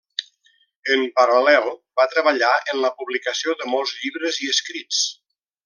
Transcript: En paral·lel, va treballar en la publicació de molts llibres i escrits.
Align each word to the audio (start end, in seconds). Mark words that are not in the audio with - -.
En 0.95 1.03
paral·lel, 1.19 1.69
va 2.01 2.07
treballar 2.13 2.49
en 2.73 2.81
la 2.87 2.93
publicació 3.03 3.55
de 3.61 3.71
molts 3.75 3.95
llibres 4.01 4.41
i 4.47 4.51
escrits. 4.57 5.05